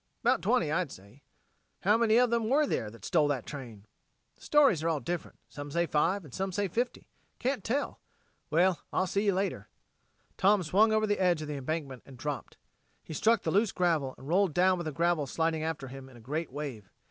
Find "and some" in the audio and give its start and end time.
6.25-6.51